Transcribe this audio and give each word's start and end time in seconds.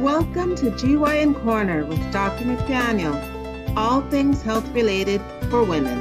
Welcome 0.00 0.54
to 0.56 0.70
GYN 0.72 1.42
Corner 1.42 1.86
with 1.86 2.12
Dr. 2.12 2.44
McDaniel, 2.44 3.16
all 3.78 4.02
things 4.10 4.42
health 4.42 4.68
related 4.74 5.22
for 5.48 5.64
women. 5.64 5.98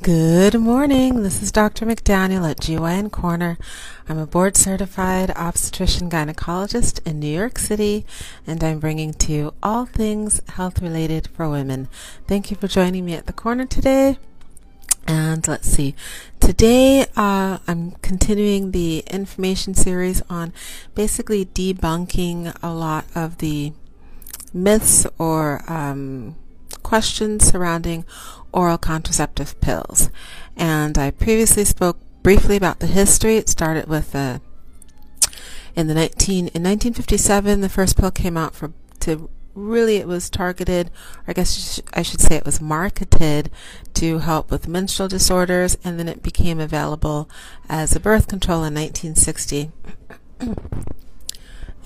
Good 0.00 0.58
morning. 0.58 1.22
This 1.22 1.42
is 1.42 1.52
Dr. 1.52 1.84
McDaniel 1.84 2.50
at 2.50 2.56
GYN 2.56 3.12
Corner. 3.12 3.58
I'm 4.08 4.16
a 4.16 4.26
board 4.26 4.56
certified 4.56 5.30
obstetrician 5.36 6.08
gynecologist 6.08 7.06
in 7.06 7.20
New 7.20 7.26
York 7.26 7.58
City, 7.58 8.06
and 8.46 8.64
I'm 8.64 8.78
bringing 8.78 9.12
to 9.12 9.32
you 9.32 9.54
all 9.62 9.84
things 9.84 10.40
health 10.48 10.80
related 10.80 11.28
for 11.28 11.50
women. 11.50 11.88
Thank 12.26 12.50
you 12.50 12.56
for 12.56 12.66
joining 12.66 13.04
me 13.04 13.12
at 13.12 13.26
the 13.26 13.34
corner 13.34 13.66
today. 13.66 14.16
And 15.08 15.48
let's 15.48 15.66
see. 15.66 15.94
Today, 16.38 17.06
uh, 17.16 17.58
I'm 17.66 17.92
continuing 18.02 18.72
the 18.72 18.98
information 19.10 19.72
series 19.72 20.20
on 20.28 20.52
basically 20.94 21.46
debunking 21.46 22.54
a 22.62 22.74
lot 22.74 23.06
of 23.14 23.38
the 23.38 23.72
myths 24.52 25.06
or 25.18 25.62
um, 25.66 26.36
questions 26.82 27.46
surrounding 27.46 28.04
oral 28.52 28.76
contraceptive 28.76 29.58
pills. 29.62 30.10
And 30.58 30.98
I 30.98 31.10
previously 31.10 31.64
spoke 31.64 31.96
briefly 32.22 32.56
about 32.56 32.80
the 32.80 32.86
history. 32.86 33.38
It 33.38 33.48
started 33.48 33.88
with 33.88 34.14
uh, 34.14 34.40
in 35.74 35.86
the 35.86 35.94
19 35.94 36.38
in 36.38 36.44
1957, 36.44 37.62
the 37.62 37.70
first 37.70 37.96
pill 37.96 38.10
came 38.10 38.36
out 38.36 38.54
for 38.54 38.74
to 39.00 39.30
really 39.54 39.96
it 39.96 40.06
was 40.06 40.30
targeted, 40.30 40.90
I 41.26 41.32
guess 41.32 41.80
I 41.92 42.02
should 42.02 42.20
say 42.20 42.36
it 42.36 42.44
was 42.44 42.60
marketed 42.60 43.50
to 43.94 44.18
help 44.18 44.50
with 44.50 44.68
menstrual 44.68 45.08
disorders, 45.08 45.76
and 45.84 45.98
then 45.98 46.08
it 46.08 46.22
became 46.22 46.60
available 46.60 47.28
as 47.68 47.94
a 47.94 48.00
birth 48.00 48.28
control 48.28 48.64
in 48.64 48.74
1960. 48.74 49.70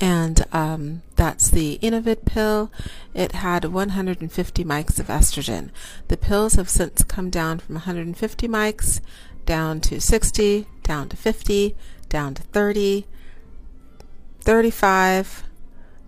and 0.00 0.44
um, 0.52 1.02
that's 1.16 1.50
the 1.50 1.78
Enovid 1.82 2.24
pill. 2.24 2.70
It 3.14 3.32
had 3.32 3.64
150 3.64 4.64
mics 4.64 4.98
of 4.98 5.06
estrogen. 5.06 5.70
The 6.08 6.16
pills 6.16 6.54
have 6.54 6.68
since 6.68 7.04
come 7.04 7.30
down 7.30 7.58
from 7.60 7.76
150 7.76 8.48
mics 8.48 9.00
down 9.46 9.80
to 9.80 10.00
60, 10.00 10.66
down 10.82 11.08
to 11.08 11.16
50, 11.16 11.76
down 12.08 12.34
to 12.34 12.42
30, 12.42 13.06
35, 14.40 15.44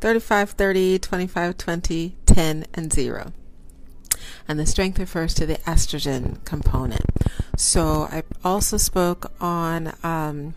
35, 0.04 0.50
30, 0.50 0.98
25, 0.98 1.56
20, 1.56 2.16
10, 2.26 2.66
and 2.74 2.92
0. 2.92 3.32
And 4.46 4.58
the 4.58 4.66
strength 4.66 4.98
refers 4.98 5.32
to 5.32 5.46
the 5.46 5.54
estrogen 5.60 6.44
component. 6.44 7.06
So 7.56 8.06
I 8.12 8.22
also 8.44 8.76
spoke 8.76 9.32
on 9.40 9.94
um, 10.02 10.52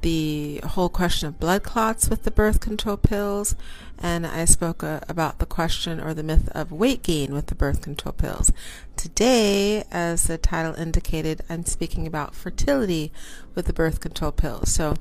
the 0.00 0.62
whole 0.68 0.88
question 0.88 1.28
of 1.28 1.38
blood 1.38 1.64
clots 1.64 2.08
with 2.08 2.22
the 2.22 2.30
birth 2.30 2.60
control 2.60 2.96
pills, 2.96 3.56
and 3.98 4.26
I 4.26 4.46
spoke 4.46 4.82
uh, 4.82 5.00
about 5.06 5.38
the 5.38 5.44
question 5.44 6.00
or 6.00 6.14
the 6.14 6.22
myth 6.22 6.48
of 6.52 6.72
weight 6.72 7.02
gain 7.02 7.34
with 7.34 7.48
the 7.48 7.54
birth 7.54 7.82
control 7.82 8.14
pills. 8.14 8.50
Today, 8.96 9.84
as 9.90 10.28
the 10.28 10.38
title 10.38 10.72
indicated, 10.72 11.42
I'm 11.50 11.66
speaking 11.66 12.06
about 12.06 12.34
fertility 12.34 13.12
with 13.54 13.66
the 13.66 13.74
birth 13.74 14.00
control 14.00 14.32
pills. 14.32 14.72
So 14.72 14.94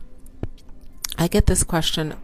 I 1.17 1.29
get 1.29 1.45
this 1.45 1.63
question 1.63 2.15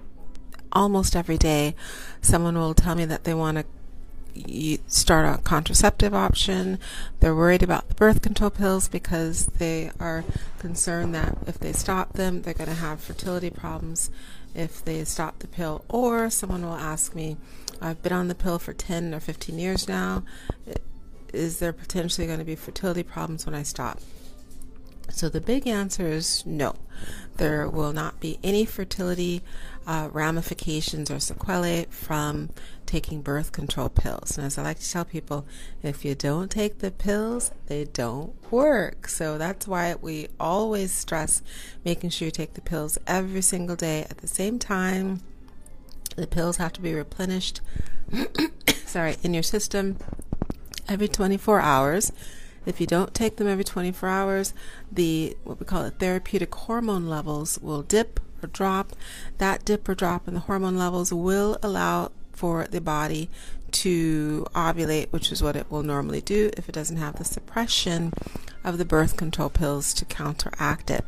almost 0.72 1.16
every 1.16 1.38
day 1.38 1.76
someone 2.22 2.58
will 2.58 2.74
tell 2.74 2.96
me 2.96 3.06
that 3.06 3.24
they 3.24 3.34
want 3.34 3.58
to 3.58 3.66
start 4.88 5.26
a 5.26 5.42
contraceptive 5.42 6.14
option. 6.14 6.80
They're 7.20 7.36
worried 7.36 7.64
about 7.64 7.90
the 7.90 7.96
birth 7.96 8.22
control 8.22 8.50
pills 8.50 8.88
because 8.88 9.48
they 9.48 9.92
are 10.00 10.24
concerned 10.60 11.14
that 11.16 11.38
if 11.48 11.60
they 11.60 11.74
stop 11.74 12.14
them, 12.14 12.42
they're 12.42 12.54
going 12.54 12.70
to 12.70 12.76
have 12.76 13.02
fertility 13.02 13.50
problems 13.50 14.10
if 14.56 14.84
they 14.84 15.04
stop 15.04 15.40
the 15.40 15.48
pill. 15.48 15.84
Or 15.90 16.30
someone 16.30 16.64
will 16.64 16.76
ask 16.76 17.14
me, 17.14 17.38
I've 17.82 18.02
been 18.02 18.14
on 18.14 18.28
the 18.28 18.36
pill 18.36 18.60
for 18.60 18.74
10 18.74 19.14
or 19.14 19.20
15 19.20 19.60
years 19.60 19.88
now. 19.88 20.24
Is 21.34 21.60
there 21.60 21.74
potentially 21.74 22.28
going 22.28 22.40
to 22.40 22.46
be 22.46 22.56
fertility 22.56 23.04
problems 23.04 23.46
when 23.46 23.56
I 23.56 23.64
stop? 23.64 24.00
So 25.14 25.30
the 25.30 25.42
big 25.42 25.68
answer 25.68 26.08
is 26.08 26.46
no. 26.46 26.76
There 27.38 27.68
will 27.68 27.94
not 27.94 28.20
be 28.20 28.40
any 28.44 28.66
fertility 28.66 29.42
uh, 29.88 30.10
ramifications 30.12 31.10
or 31.10 31.20
sequelae 31.20 31.88
from 31.90 32.50
taking 32.86 33.22
birth 33.22 33.52
control 33.52 33.90
pills. 33.90 34.38
And 34.38 34.46
as 34.46 34.58
I 34.58 34.64
like 34.64 34.80
to 34.80 34.90
tell 34.90 35.06
people, 35.06 35.46
if 35.82 36.06
you 36.06 36.14
don't 36.14 36.52
take 36.52 36.80
the 36.80 36.92
pills, 36.92 37.52
they 37.68 37.86
don't 37.86 38.34
work. 38.52 39.08
So 39.08 39.38
that's 39.38 39.68
why 39.68 39.96
we 39.96 40.28
always 40.40 40.92
stress 40.92 41.42
making 41.84 42.12
sure 42.12 42.28
you 42.28 42.32
take 42.32 42.54
the 42.54 42.62
pills 42.62 42.98
every 43.08 43.42
single 43.42 43.76
day 43.76 44.06
at 44.10 44.18
the 44.18 44.28
same 44.28 44.60
time. 44.60 45.22
The 46.16 46.28
pills 46.28 46.58
have 46.58 46.74
to 46.74 46.82
be 46.82 46.94
replenished, 46.94 47.62
sorry, 48.86 49.16
in 49.24 49.34
your 49.34 49.44
system 49.44 49.98
every 50.88 51.08
24 51.08 51.62
hours. 51.62 52.12
If 52.66 52.80
you 52.80 52.88
don't 52.88 53.14
take 53.14 53.38
them 53.38 53.48
every 53.48 53.64
24 53.64 54.08
hours, 54.08 54.54
the 54.92 55.36
what 55.44 55.60
we 55.60 55.66
call 55.66 55.86
it 55.86 55.96
therapeutic 56.00 56.54
hormone 56.54 57.08
levels 57.08 57.60
will 57.60 57.82
dip 57.82 58.20
or 58.44 58.48
drop. 58.48 58.94
That 59.38 59.66
dip 59.66 59.88
or 59.90 59.96
drop 59.96 60.28
in 60.28 60.34
the 60.34 60.42
hormone 60.42 60.78
levels 60.78 61.14
will 61.14 61.58
allow 61.64 62.12
for 62.32 62.66
the 62.66 62.82
body 62.82 63.30
to 63.72 64.46
ovulate, 64.54 65.12
which 65.12 65.32
is 65.32 65.42
what 65.42 65.56
it 65.56 65.72
will 65.72 65.84
normally 65.84 66.22
do 66.22 66.52
if 66.58 66.68
it 66.68 66.76
doesn't 66.76 66.98
have 66.98 67.18
the 67.18 67.26
suppression 67.26 68.12
of 68.64 68.78
the 68.78 68.86
birth 68.86 69.18
control 69.18 69.50
pills 69.50 69.94
to 69.94 70.06
counteract 70.06 70.90
it. 70.90 71.06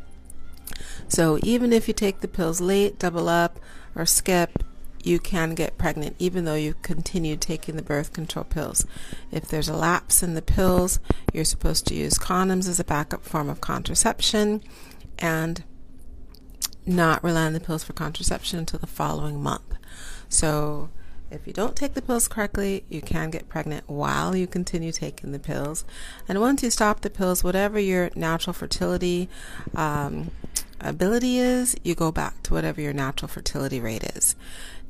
So 1.08 1.38
even 1.42 1.72
if 1.72 1.88
you 1.88 1.94
take 1.94 2.20
the 2.20 2.28
pills 2.28 2.60
late, 2.60 2.98
double 2.98 3.28
up, 3.28 3.60
or 3.94 4.06
skip, 4.06 4.64
you 5.06 5.18
can 5.18 5.54
get 5.54 5.78
pregnant 5.78 6.16
even 6.18 6.44
though 6.44 6.54
you 6.54 6.74
continue 6.82 7.36
taking 7.36 7.76
the 7.76 7.82
birth 7.82 8.12
control 8.12 8.44
pills. 8.44 8.86
If 9.30 9.48
there's 9.48 9.68
a 9.68 9.76
lapse 9.76 10.22
in 10.22 10.34
the 10.34 10.42
pills, 10.42 10.98
you're 11.32 11.44
supposed 11.44 11.86
to 11.88 11.94
use 11.94 12.18
condoms 12.18 12.68
as 12.68 12.80
a 12.80 12.84
backup 12.84 13.24
form 13.24 13.48
of 13.48 13.60
contraception 13.60 14.62
and 15.18 15.62
not 16.86 17.22
rely 17.24 17.46
on 17.46 17.52
the 17.52 17.60
pills 17.60 17.84
for 17.84 17.92
contraception 17.92 18.58
until 18.58 18.78
the 18.78 18.86
following 18.86 19.42
month. 19.42 19.76
So, 20.28 20.90
if 21.30 21.46
you 21.46 21.52
don't 21.52 21.74
take 21.74 21.94
the 21.94 22.02
pills 22.02 22.28
correctly, 22.28 22.84
you 22.88 23.00
can 23.00 23.30
get 23.30 23.48
pregnant 23.48 23.88
while 23.88 24.36
you 24.36 24.46
continue 24.46 24.92
taking 24.92 25.32
the 25.32 25.38
pills. 25.38 25.84
And 26.28 26.40
once 26.40 26.62
you 26.62 26.70
stop 26.70 27.00
the 27.00 27.10
pills, 27.10 27.42
whatever 27.42 27.78
your 27.78 28.10
natural 28.14 28.52
fertility 28.52 29.28
um, 29.74 30.30
ability 30.84 31.38
is, 31.38 31.76
you 31.82 31.94
go 31.94 32.12
back 32.12 32.42
to 32.44 32.54
whatever 32.54 32.80
your 32.80 32.92
natural 32.92 33.28
fertility 33.28 33.80
rate 33.80 34.04
is. 34.04 34.36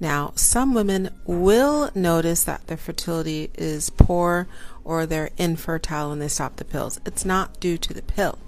Now, 0.01 0.33
some 0.35 0.75
women 0.75 1.11
will 1.25 1.91
notice 1.95 2.45
that 2.45 2.67
their 2.67 2.77
fertility 2.77 3.51
is 3.55 3.91
poor 3.91 4.49
or 4.83 5.07
they're 5.07 5.31
infertile 5.39 6.11
when 6.11 6.19
they 6.19 6.29
stop 6.29 6.57
the 6.57 6.65
pills. 6.65 7.01
It's 7.07 7.25
not 7.25 7.61
due 7.61 7.79
to 7.79 7.95
the 7.95 8.03
pill. 8.03 8.39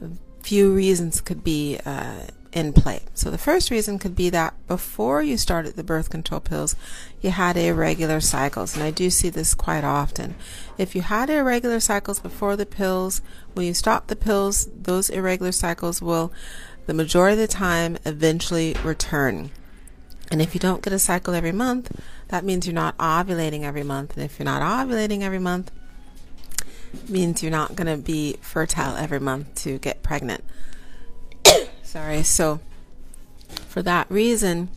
A 0.00 0.10
few 0.42 0.72
reasons 0.74 1.20
could 1.20 1.44
be 1.44 1.78
uh, 1.84 2.26
in 2.56 2.72
play. 2.72 3.02
So, 3.12 3.30
the 3.30 3.36
first 3.36 3.70
reason 3.70 3.98
could 3.98 4.16
be 4.16 4.30
that 4.30 4.54
before 4.66 5.22
you 5.22 5.36
started 5.36 5.76
the 5.76 5.84
birth 5.84 6.08
control 6.08 6.40
pills, 6.40 6.74
you 7.20 7.30
had 7.30 7.58
irregular 7.58 8.18
cycles. 8.18 8.74
And 8.74 8.82
I 8.82 8.90
do 8.90 9.10
see 9.10 9.28
this 9.28 9.54
quite 9.54 9.84
often. 9.84 10.34
If 10.78 10.96
you 10.96 11.02
had 11.02 11.28
irregular 11.28 11.80
cycles 11.80 12.18
before 12.18 12.56
the 12.56 12.64
pills, 12.64 13.20
when 13.52 13.66
you 13.66 13.74
stop 13.74 14.06
the 14.06 14.16
pills, 14.16 14.68
those 14.74 15.10
irregular 15.10 15.52
cycles 15.52 16.00
will, 16.00 16.32
the 16.86 16.94
majority 16.94 17.34
of 17.34 17.46
the 17.46 17.54
time, 17.54 17.98
eventually 18.06 18.74
return. 18.82 19.50
And 20.30 20.40
if 20.40 20.54
you 20.54 20.58
don't 20.58 20.82
get 20.82 20.94
a 20.94 20.98
cycle 20.98 21.34
every 21.34 21.52
month, 21.52 22.00
that 22.28 22.42
means 22.42 22.66
you're 22.66 22.74
not 22.74 22.96
ovulating 22.96 23.64
every 23.64 23.82
month. 23.82 24.16
And 24.16 24.24
if 24.24 24.38
you're 24.38 24.46
not 24.46 24.62
ovulating 24.62 25.20
every 25.20 25.38
month, 25.38 25.70
means 27.06 27.42
you're 27.42 27.52
not 27.52 27.76
going 27.76 27.94
to 27.94 28.02
be 28.02 28.38
fertile 28.40 28.96
every 28.96 29.20
month 29.20 29.54
to 29.56 29.78
get 29.78 30.02
pregnant. 30.02 30.42
Sorry. 31.96 32.24
So, 32.24 32.60
for 33.68 33.80
that 33.80 34.06
reason, 34.10 34.68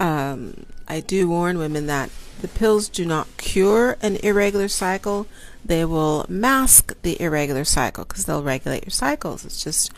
um, 0.00 0.64
I 0.88 1.00
do 1.00 1.28
warn 1.28 1.58
women 1.58 1.86
that 1.88 2.08
the 2.40 2.48
pills 2.48 2.88
do 2.88 3.04
not 3.04 3.28
cure 3.36 3.98
an 4.00 4.16
irregular 4.22 4.68
cycle. 4.68 5.26
They 5.62 5.84
will 5.84 6.24
mask 6.30 6.94
the 7.02 7.20
irregular 7.20 7.66
cycle 7.66 8.06
because 8.06 8.24
they'll 8.24 8.42
regulate 8.42 8.86
your 8.86 8.92
cycles. 8.92 9.44
It's 9.44 9.62
just 9.62 9.92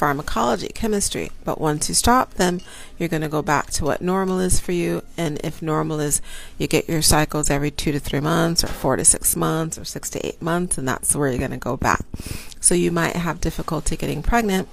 pharmacology, 0.00 0.68
chemistry. 0.68 1.30
But 1.44 1.60
once 1.60 1.90
you 1.90 1.94
stop 1.94 2.32
them, 2.34 2.62
you're 2.98 3.10
going 3.10 3.20
to 3.20 3.28
go 3.28 3.42
back 3.42 3.66
to 3.72 3.84
what 3.84 4.00
normal 4.00 4.40
is 4.40 4.58
for 4.58 4.72
you. 4.72 5.02
And 5.18 5.38
if 5.44 5.60
normal 5.60 6.00
is 6.00 6.22
you 6.56 6.66
get 6.66 6.88
your 6.88 7.02
cycles 7.02 7.50
every 7.50 7.70
two 7.70 7.92
to 7.92 8.00
three 8.00 8.20
months, 8.20 8.64
or 8.64 8.68
four 8.68 8.96
to 8.96 9.04
six 9.04 9.36
months, 9.36 9.76
or 9.76 9.84
six 9.84 10.08
to 10.08 10.26
eight 10.26 10.40
months, 10.40 10.78
and 10.78 10.88
that's 10.88 11.14
where 11.14 11.28
you're 11.28 11.38
going 11.38 11.50
to 11.50 11.58
go 11.58 11.76
back. 11.76 12.06
So 12.60 12.74
you 12.74 12.90
might 12.90 13.16
have 13.16 13.40
difficulty 13.40 13.96
getting 13.96 14.22
pregnant 14.22 14.68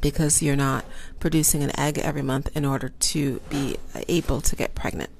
because 0.00 0.42
you're 0.42 0.56
not 0.56 0.84
producing 1.20 1.62
an 1.62 1.78
egg 1.78 1.98
every 1.98 2.22
month 2.22 2.54
in 2.56 2.64
order 2.64 2.88
to 2.88 3.40
be 3.48 3.76
able 4.08 4.40
to 4.40 4.56
get 4.56 4.74
pregnant. 4.74 5.10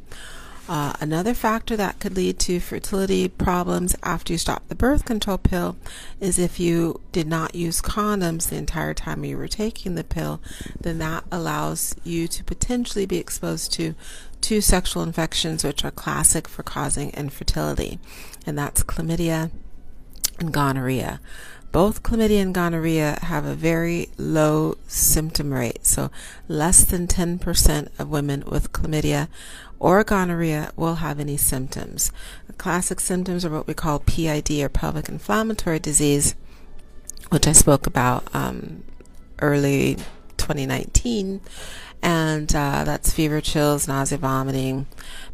Uh, 0.68 0.92
another 1.00 1.32
factor 1.32 1.76
that 1.76 2.00
could 2.00 2.16
lead 2.16 2.40
to 2.40 2.58
fertility 2.58 3.28
problems 3.28 3.94
after 4.02 4.32
you 4.32 4.38
stop 4.38 4.66
the 4.66 4.74
birth 4.74 5.04
control 5.04 5.38
pill 5.38 5.76
is 6.20 6.40
if 6.40 6.58
you 6.58 7.00
did 7.12 7.26
not 7.28 7.54
use 7.54 7.80
condoms 7.80 8.48
the 8.48 8.56
entire 8.56 8.92
time 8.92 9.24
you 9.24 9.36
were 9.38 9.46
taking 9.46 9.94
the 9.94 10.02
pill, 10.02 10.40
then 10.80 10.98
that 10.98 11.22
allows 11.30 11.94
you 12.02 12.26
to 12.26 12.42
potentially 12.42 13.06
be 13.06 13.18
exposed 13.18 13.72
to 13.72 13.94
two 14.40 14.60
sexual 14.60 15.04
infections 15.04 15.62
which 15.62 15.84
are 15.84 15.92
classic 15.92 16.48
for 16.48 16.64
causing 16.64 17.10
infertility, 17.10 18.00
and 18.44 18.58
that's 18.58 18.82
chlamydia 18.82 19.50
and 20.38 20.52
gonorrhea. 20.52 21.20
Both 21.72 22.02
chlamydia 22.02 22.40
and 22.40 22.54
gonorrhea 22.54 23.18
have 23.22 23.44
a 23.44 23.54
very 23.54 24.08
low 24.16 24.78
symptom 24.86 25.52
rate, 25.52 25.84
so 25.84 26.10
less 26.48 26.84
than 26.84 27.06
10% 27.06 27.88
of 27.98 28.08
women 28.08 28.44
with 28.46 28.72
chlamydia 28.72 29.28
or 29.78 30.02
gonorrhea 30.04 30.72
will 30.74 30.96
have 30.96 31.20
any 31.20 31.36
symptoms. 31.36 32.12
The 32.46 32.54
classic 32.54 33.00
symptoms 33.00 33.44
are 33.44 33.50
what 33.50 33.66
we 33.66 33.74
call 33.74 33.98
PID 33.98 34.50
or 34.62 34.68
pelvic 34.68 35.08
inflammatory 35.08 35.78
disease, 35.78 36.34
which 37.28 37.46
I 37.46 37.52
spoke 37.52 37.86
about 37.86 38.24
um, 38.34 38.82
early 39.40 39.96
2019, 40.38 41.40
and 42.02 42.54
uh, 42.54 42.84
that's 42.84 43.12
fever, 43.12 43.40
chills, 43.40 43.88
nausea, 43.88 44.18
vomiting, 44.18 44.86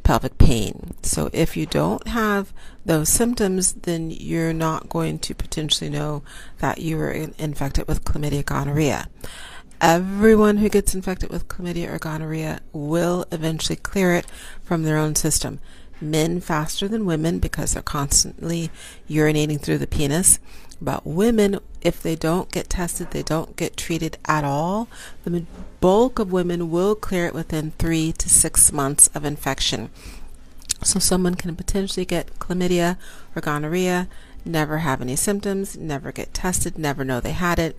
pelvic 0.03 0.39
pain. 0.39 0.95
So 1.03 1.31
if 1.33 1.57
you 1.57 1.67
don't 1.67 2.07
have 2.09 2.53
those 2.85 3.09
symptoms, 3.09 3.73
then 3.73 4.11
you're 4.11 4.53
not 4.53 4.89
going 4.89 5.19
to 5.21 5.35
potentially 5.35 5.91
know 5.91 6.23
that 6.59 6.79
you 6.79 6.97
were 6.97 7.11
infected 7.11 7.87
with 7.87 8.05
chlamydia 8.05 8.45
gonorrhea. 8.45 9.09
Everyone 9.81 10.59
who 10.59 10.69
gets 10.69 10.95
infected 10.95 11.31
with 11.31 11.49
chlamydia 11.49 11.93
or 11.93 11.99
gonorrhea 11.99 12.61
will 12.73 13.27
eventually 13.33 13.77
clear 13.77 14.15
it 14.15 14.27
from 14.63 14.85
their 14.85 14.97
own 14.97 15.15
system. 15.15 15.59
Men 16.03 16.41
faster 16.41 16.89
than 16.89 17.07
women 17.07 17.39
because 17.39 17.73
they're 17.73 17.83
constantly 17.83 18.71
urinating 19.09 19.61
through 19.61 19.79
the 19.79 19.87
penis. 19.87 20.41
But 20.81 21.07
women, 21.07 21.61
if 21.81 22.03
they 22.03 22.17
don't 22.17 22.51
get 22.51 22.69
tested, 22.69 23.13
they 23.13 23.23
don't 23.23 23.57
get 23.57 23.77
treated 23.77 24.19
at 24.25 24.43
all, 24.45 24.89
the 25.23 25.45
bulk 25.81 26.19
of 26.19 26.33
women 26.33 26.73
will 26.73 26.97
clear 26.97 27.27
it 27.27 27.35
within 27.35 27.71
three 27.79 28.11
to 28.13 28.29
six 28.29 28.73
months 28.73 29.09
of 29.15 29.25
infection. 29.25 29.91
So 30.83 30.99
someone 30.99 31.37
can 31.37 31.55
potentially 31.55 32.05
get 32.05 32.37
chlamydia 32.41 32.97
or 33.37 33.41
gonorrhea, 33.41 34.09
never 34.45 34.79
have 34.79 35.01
any 35.01 35.15
symptoms, 35.15 35.77
never 35.79 36.11
get 36.11 36.35
tested, 36.35 36.77
never 36.77 37.05
know 37.05 37.21
they 37.21 37.31
had 37.31 37.61
it. 37.61 37.77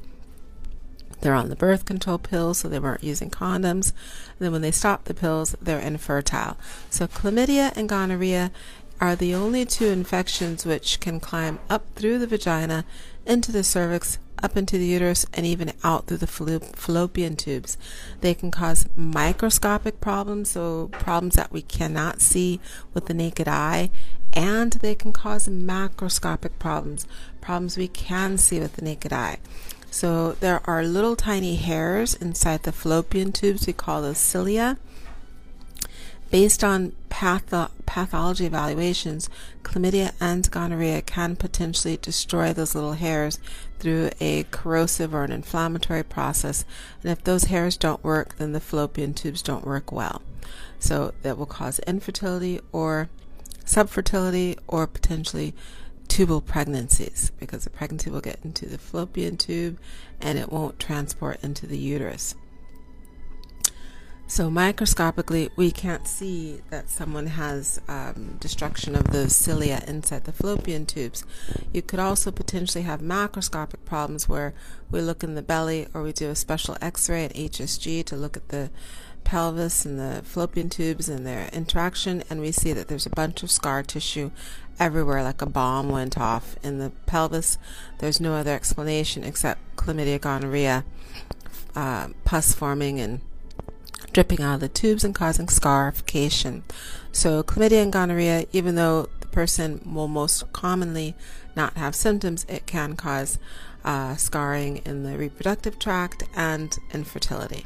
They're 1.23 1.33
on 1.33 1.47
the 1.47 1.55
birth 1.55 1.85
control 1.85 2.17
pills, 2.17 2.57
so 2.57 2.67
they 2.67 2.79
weren't 2.79 3.01
using 3.01 3.29
condoms. 3.29 3.93
And 4.27 4.39
then 4.39 4.51
when 4.51 4.61
they 4.61 4.71
stop 4.71 5.05
the 5.05 5.13
pills, 5.13 5.55
they're 5.61 5.79
infertile. 5.79 6.57
So 6.89 7.07
chlamydia 7.07 7.71
and 7.77 7.87
gonorrhea 7.87 8.51
are 8.99 9.15
the 9.15 9.33
only 9.33 9.63
two 9.63 9.87
infections 9.87 10.65
which 10.65 10.99
can 10.99 11.21
climb 11.21 11.59
up 11.69 11.85
through 11.95 12.19
the 12.19 12.27
vagina, 12.27 12.83
into 13.25 13.53
the 13.53 13.63
cervix, 13.63 14.17
up 14.43 14.57
into 14.57 14.77
the 14.77 14.85
uterus, 14.85 15.25
and 15.33 15.45
even 15.45 15.71
out 15.81 16.07
through 16.07 16.17
the 16.17 16.27
fallopian 16.27 17.37
tubes. 17.37 17.77
They 18.19 18.33
can 18.33 18.51
cause 18.51 18.85
microscopic 18.97 20.01
problems, 20.01 20.49
so 20.49 20.89
problems 20.91 21.35
that 21.35 21.53
we 21.53 21.61
cannot 21.61 22.19
see 22.19 22.59
with 22.93 23.05
the 23.05 23.13
naked 23.13 23.47
eye, 23.47 23.91
and 24.33 24.73
they 24.73 24.93
can 24.93 25.13
cause 25.13 25.47
macroscopic 25.47 26.59
problems, 26.59 27.07
problems 27.39 27.77
we 27.77 27.87
can 27.87 28.37
see 28.37 28.59
with 28.59 28.75
the 28.75 28.81
naked 28.81 29.13
eye. 29.13 29.37
So 29.93 30.31
there 30.39 30.59
are 30.67 30.83
little 30.83 31.15
tiny 31.15 31.55
hairs 31.55 32.15
inside 32.15 32.63
the 32.63 32.71
fallopian 32.71 33.31
tubes, 33.31 33.67
we 33.67 33.73
call 33.73 34.01
those 34.01 34.17
cilia 34.17 34.79
Based 36.31 36.63
on 36.63 36.93
patho- 37.11 37.69
pathology 37.85 38.47
evaluations, 38.47 39.29
chlamydia 39.61 40.13
and 40.19 40.49
gonorrhea 40.49 41.03
can 41.03 41.35
potentially 41.35 41.97
destroy 41.97 42.53
those 42.53 42.73
little 42.73 42.93
hairs 42.93 43.37
through 43.77 44.09
a 44.19 44.45
corrosive 44.49 45.13
or 45.13 45.25
an 45.25 45.31
inflammatory 45.31 46.01
process. 46.01 46.65
And 47.03 47.11
if 47.11 47.23
those 47.23 47.43
hairs 47.43 47.77
don't 47.77 48.03
work, 48.03 48.37
then 48.37 48.51
the 48.53 48.59
fallopian 48.59 49.13
tubes 49.13 49.43
don't 49.43 49.63
work 49.63 49.91
well. 49.91 50.23
So 50.79 51.13
that 51.21 51.37
will 51.37 51.45
cause 51.45 51.77
infertility 51.85 52.59
or 52.71 53.09
subfertility 53.63 54.57
or 54.67 54.87
potentially 54.87 55.53
tubal 56.07 56.41
pregnancies 56.41 57.31
because 57.39 57.63
the 57.63 57.69
pregnancy 57.69 58.09
will 58.09 58.21
get 58.21 58.39
into 58.44 58.65
the 58.65 58.77
fallopian 58.77 59.38
tube 59.38 59.79
and 60.21 60.38
it 60.38 60.51
won't 60.51 60.79
transport 60.79 61.39
into 61.44 61.65
the 61.65 61.77
uterus. 61.77 62.35
So 64.25 64.50
microscopically, 64.50 65.51
we 65.57 65.69
can't 65.69 66.07
see 66.07 66.61
that 66.71 66.89
someone 66.89 67.27
has 67.27 67.79
um, 67.88 68.38
destruction 68.39 68.95
of 68.95 69.11
the 69.11 69.29
cilia 69.29 69.83
inside 69.85 70.23
the 70.23 70.31
fallopian 70.31 70.88
tubes. 70.88 71.23
You 71.71 71.83
could 71.83 72.00
also 72.00 72.31
potentially 72.31 72.83
have 72.83 73.01
macroscopic 73.01 73.85
problems 73.85 74.27
where 74.27 74.55
we 74.89 75.01
look 75.01 75.23
in 75.23 75.35
the 75.35 75.44
belly 75.44 75.88
or 75.94 76.01
we 76.01 76.13
do 76.13 76.29
a 76.29 76.35
special 76.35 76.77
X-ray 76.81 77.25
at 77.25 77.35
HSG 77.35 78.03
to 78.05 78.15
look 78.15 78.35
at 78.35 78.50
the 78.50 78.71
pelvis 79.23 79.85
and 79.85 79.99
the 79.99 80.21
fallopian 80.23 80.69
tubes 80.69 81.09
and 81.09 81.25
their 81.25 81.49
interaction, 81.53 82.23
and 82.29 82.41
we 82.41 82.51
see 82.51 82.73
that 82.73 82.87
there's 82.87 83.05
a 83.05 83.11
bunch 83.11 83.43
of 83.43 83.51
scar 83.51 83.83
tissue 83.83 84.31
everywhere, 84.79 85.23
like 85.23 85.41
a 85.41 85.45
bomb 85.45 85.89
went 85.89 86.17
off 86.17 86.55
in 86.63 86.79
the 86.79 86.91
pelvis. 87.05 87.57
There's 87.99 88.19
no 88.19 88.33
other 88.33 88.53
explanation 88.53 89.23
except 89.23 89.75
chlamydia, 89.75 90.19
gonorrhea, 90.19 90.83
uh, 91.75 92.09
pus 92.25 92.53
forming, 92.53 92.99
and 92.99 93.21
dripping 94.11 94.41
out 94.41 94.55
of 94.55 94.59
the 94.59 94.69
tubes 94.69 95.03
and 95.03 95.15
causing 95.15 95.49
scarification. 95.49 96.63
So, 97.11 97.43
chlamydia 97.43 97.83
and 97.83 97.93
gonorrhea, 97.93 98.45
even 98.51 98.75
though 98.75 99.09
the 99.19 99.27
person 99.27 99.81
will 99.93 100.07
most 100.07 100.51
commonly 100.53 101.15
not 101.55 101.77
have 101.77 101.95
symptoms, 101.95 102.45
it 102.47 102.65
can 102.65 102.95
cause 102.95 103.39
uh, 103.83 104.15
scarring 104.15 104.77
in 104.85 105.03
the 105.03 105.17
reproductive 105.17 105.77
tract 105.79 106.23
and 106.35 106.77
infertility. 106.93 107.65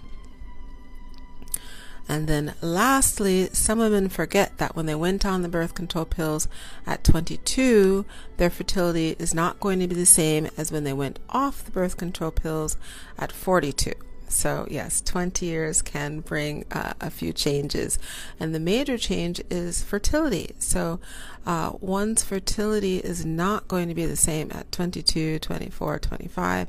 And 2.10 2.28
then 2.28 2.54
lastly, 2.62 3.50
some 3.52 3.80
women 3.80 4.10
forget 4.10 4.58
that 4.58 4.76
when 4.76 4.86
they 4.86 4.96
went 4.96 5.26
on 5.26 5.42
the 5.42 5.50
birth 5.50 5.76
control 5.76 6.06
pills 6.06 6.48
at 6.86 7.04
22, 7.04 8.06
their 8.38 8.50
fertility 8.50 9.16
is 9.20 9.34
not 9.34 9.60
going 9.60 9.80
to 9.80 9.88
be 9.88 9.96
the 9.96 10.06
same 10.06 10.48
as 10.58 10.72
when 10.72 10.84
they 10.84 10.94
went 10.94 11.20
off 11.30 11.64
the 11.64 11.72
birth 11.72 11.98
control 11.98 12.32
pills 12.32 12.78
at 13.18 13.32
42. 13.32 13.94
So, 14.30 14.68
yes, 14.70 15.02
20 15.02 15.46
years 15.46 15.82
can 15.82 16.20
bring 16.20 16.66
uh, 16.72 16.94
a 17.00 17.10
few 17.10 17.32
changes. 17.32 17.98
And 18.40 18.54
the 18.54 18.60
major 18.60 18.98
change 18.98 19.42
is 19.50 19.84
fertility. 19.84 20.52
So, 20.60 21.00
uh, 21.46 21.74
one's 21.80 22.24
fertility 22.24 22.98
is 22.98 23.26
not 23.26 23.68
going 23.68 23.88
to 23.88 23.96
be 23.96 24.06
the 24.06 24.18
same 24.18 24.52
at 24.52 24.72
22, 24.72 25.40
24, 25.40 26.00
25 26.00 26.68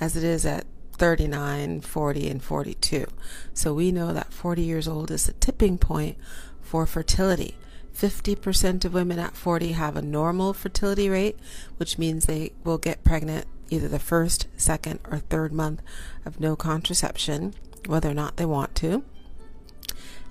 as 0.00 0.16
it 0.16 0.22
is 0.22 0.46
at 0.46 0.66
39, 1.00 1.80
40, 1.80 2.28
and 2.28 2.42
42. 2.42 3.06
So, 3.54 3.72
we 3.72 3.90
know 3.90 4.12
that 4.12 4.34
40 4.34 4.60
years 4.60 4.86
old 4.86 5.10
is 5.10 5.24
the 5.24 5.32
tipping 5.32 5.78
point 5.78 6.18
for 6.60 6.84
fertility. 6.84 7.56
50% 7.96 8.84
of 8.84 8.92
women 8.92 9.18
at 9.18 9.34
40 9.34 9.72
have 9.72 9.96
a 9.96 10.02
normal 10.02 10.52
fertility 10.52 11.08
rate, 11.08 11.38
which 11.78 11.96
means 11.96 12.26
they 12.26 12.52
will 12.64 12.76
get 12.76 13.02
pregnant 13.02 13.46
either 13.70 13.88
the 13.88 13.98
first, 13.98 14.46
second, 14.58 15.00
or 15.10 15.18
third 15.18 15.54
month 15.54 15.80
of 16.26 16.38
no 16.38 16.54
contraception, 16.54 17.54
whether 17.86 18.10
or 18.10 18.14
not 18.14 18.36
they 18.36 18.44
want 18.44 18.74
to. 18.74 19.02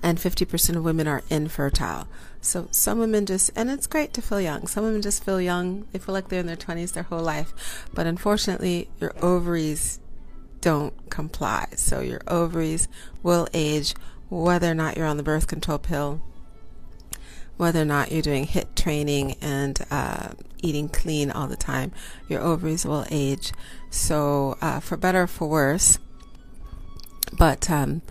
And 0.03 0.19
50% 0.19 0.75
of 0.75 0.83
women 0.83 1.07
are 1.07 1.23
infertile. 1.31 2.07
So 2.41 2.67
some 2.69 2.99
women 2.99 3.25
just, 3.25 3.49
and 3.55 3.71
it's 3.71 3.87
great 3.87 4.13
to 4.13 4.21
feel 4.21 4.39
young. 4.39 4.67
Some 4.67 4.83
women 4.83 5.01
just 5.01 5.23
feel 5.23 5.41
young. 5.41 5.87
They 5.91 5.99
feel 5.99 6.13
like 6.13 6.29
they're 6.29 6.39
in 6.39 6.45
their 6.45 6.55
20s 6.55 6.93
their 6.93 7.03
whole 7.03 7.23
life. 7.23 7.87
But 7.91 8.05
unfortunately, 8.05 8.87
your 8.99 9.13
ovaries 9.23 9.99
don't 10.61 11.09
comply. 11.09 11.67
So 11.75 12.01
your 12.01 12.21
ovaries 12.27 12.87
will 13.23 13.47
age 13.53 13.95
whether 14.29 14.71
or 14.71 14.75
not 14.75 14.97
you're 14.97 15.07
on 15.07 15.17
the 15.17 15.23
birth 15.23 15.47
control 15.47 15.79
pill 15.79 16.21
whether 17.59 17.81
or 17.81 17.85
not 17.85 18.09
you're 18.09 18.21
doing 18.21 18.47
HIIT 18.47 18.73
training 18.73 19.35
and 19.41 19.85
uh, 19.91 20.29
eating 20.61 20.87
clean 20.87 21.29
all 21.29 21.45
the 21.45 21.57
time, 21.57 21.91
your 22.29 22.39
ovaries 22.39 22.85
will 22.85 23.05
age. 23.11 23.51
So, 23.89 24.57
uh, 24.61 24.79
for 24.79 24.95
better 24.95 25.23
or 25.23 25.27
for 25.27 25.49
worse, 25.49 25.99
but 27.37 27.69
um, 27.69 28.01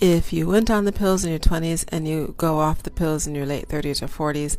if 0.00 0.32
you 0.32 0.46
went 0.46 0.70
on 0.70 0.86
the 0.86 0.92
pills 0.92 1.22
in 1.22 1.28
your 1.28 1.38
20s 1.38 1.84
and 1.88 2.08
you 2.08 2.34
go 2.38 2.60
off 2.60 2.82
the 2.82 2.90
pills 2.90 3.26
in 3.26 3.34
your 3.34 3.44
late 3.44 3.68
30s 3.68 4.00
or 4.00 4.32
40s, 4.32 4.56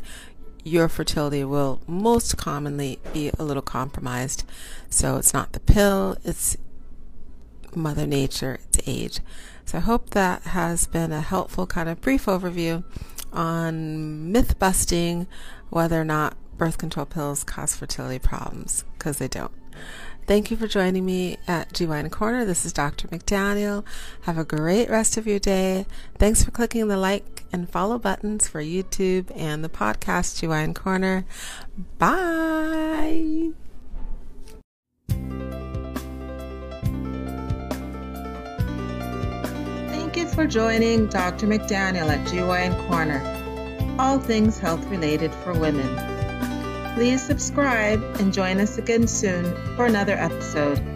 your 0.62 0.88
fertility 0.88 1.42
will 1.42 1.80
most 1.88 2.36
commonly 2.36 3.00
be 3.12 3.32
a 3.36 3.42
little 3.42 3.62
compromised. 3.62 4.44
So 4.90 5.16
it's 5.16 5.34
not 5.34 5.54
the 5.54 5.60
pill, 5.60 6.16
it's 6.24 6.56
Mother 7.76 8.06
Nature, 8.06 8.58
to 8.72 8.82
age. 8.86 9.20
So 9.64 9.78
I 9.78 9.80
hope 9.80 10.10
that 10.10 10.42
has 10.42 10.86
been 10.86 11.12
a 11.12 11.20
helpful 11.20 11.66
kind 11.66 11.88
of 11.88 12.00
brief 12.00 12.26
overview 12.26 12.84
on 13.32 14.30
myth 14.30 14.58
busting 14.58 15.26
whether 15.70 16.00
or 16.00 16.04
not 16.04 16.36
birth 16.56 16.78
control 16.78 17.06
pills 17.06 17.44
cause 17.44 17.74
fertility 17.74 18.18
problems 18.18 18.84
because 18.96 19.18
they 19.18 19.28
don't. 19.28 19.52
Thank 20.26 20.50
you 20.50 20.56
for 20.56 20.66
joining 20.66 21.04
me 21.04 21.36
at 21.46 21.74
GYN 21.74 22.10
Corner. 22.10 22.46
This 22.46 22.64
is 22.64 22.72
Dr. 22.72 23.08
McDaniel. 23.08 23.84
Have 24.22 24.38
a 24.38 24.44
great 24.44 24.88
rest 24.88 25.18
of 25.18 25.26
your 25.26 25.38
day. 25.38 25.84
Thanks 26.18 26.42
for 26.42 26.50
clicking 26.50 26.88
the 26.88 26.96
like 26.96 27.44
and 27.52 27.68
follow 27.68 27.98
buttons 27.98 28.48
for 28.48 28.62
YouTube 28.62 29.30
and 29.36 29.62
the 29.62 29.68
podcast 29.68 30.40
GYN 30.42 30.74
Corner. 30.74 31.26
Bye. 31.98 33.50
For 40.32 40.46
joining 40.46 41.06
Dr. 41.08 41.48
McDaniel 41.48 42.08
at 42.08 42.24
GYN 42.28 42.76
Corner. 42.86 43.20
All 43.98 44.18
things 44.18 44.58
health 44.58 44.84
related 44.86 45.32
for 45.34 45.52
women. 45.52 46.94
Please 46.94 47.20
subscribe 47.20 48.00
and 48.20 48.32
join 48.32 48.60
us 48.60 48.78
again 48.78 49.08
soon 49.08 49.44
for 49.74 49.86
another 49.86 50.14
episode. 50.14 50.93